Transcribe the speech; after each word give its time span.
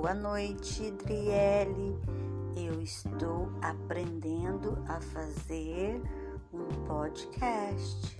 Boa 0.00 0.14
noite, 0.14 0.92
Driele. 0.92 1.98
Eu 2.56 2.80
estou 2.80 3.50
aprendendo 3.60 4.78
a 4.86 5.00
fazer 5.00 6.00
um 6.52 6.84
podcast. 6.86 8.17